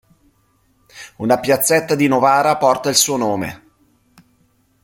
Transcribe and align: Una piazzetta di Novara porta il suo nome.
Una 1.17 1.39
piazzetta 1.39 1.93
di 1.93 2.07
Novara 2.07 2.57
porta 2.57 2.89
il 2.89 2.95
suo 2.95 3.17
nome. 3.17 3.63